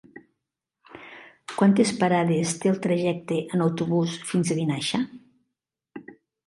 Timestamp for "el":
2.73-2.81